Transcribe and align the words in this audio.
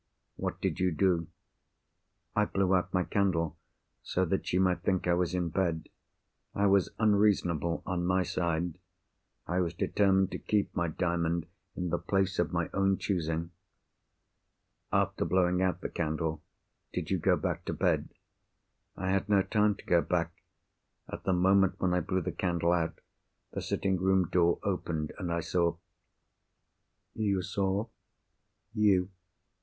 "What 0.35 0.59
did 0.59 0.79
you 0.79 0.89
do?" 0.91 1.27
"I 2.35 2.45
blew 2.45 2.73
out 2.73 2.91
my 2.91 3.03
candle, 3.03 3.55
so 4.01 4.25
that 4.25 4.47
she 4.47 4.57
might 4.57 4.81
think 4.81 5.05
I 5.07 5.13
was 5.13 5.35
in 5.35 5.49
bed. 5.49 5.89
I 6.55 6.65
was 6.65 6.89
unreasonable, 6.97 7.83
on 7.85 8.07
my 8.07 8.23
side—I 8.23 9.59
was 9.59 9.75
determined 9.75 10.31
to 10.31 10.39
keep 10.39 10.75
my 10.75 10.87
Diamond 10.87 11.45
in 11.75 11.89
the 11.89 11.99
place 11.99 12.39
of 12.39 12.51
my 12.51 12.67
own 12.73 12.97
choosing." 12.97 13.51
"After 14.91 15.23
blowing 15.23 15.61
out 15.61 15.81
the 15.81 15.87
candle, 15.89 16.41
did 16.91 17.11
you 17.11 17.19
go 17.19 17.35
back 17.35 17.63
to 17.65 17.73
bed?" 17.75 18.09
"I 18.97 19.11
had 19.11 19.29
no 19.29 19.43
time 19.43 19.75
to 19.75 19.85
go 19.85 20.01
back. 20.01 20.33
At 21.09 21.25
the 21.25 21.33
moment 21.33 21.75
when 21.79 21.93
I 21.93 21.99
blew 21.99 22.21
the 22.23 22.31
candle 22.31 22.71
out, 22.71 22.99
the 23.51 23.61
sitting 23.61 23.97
room 24.01 24.29
door 24.29 24.57
opened, 24.63 25.13
and 25.19 25.31
I 25.31 25.41
saw——" 25.41 25.77
"You 27.13 27.43
saw?" 27.43 27.85
"You." 28.73 29.11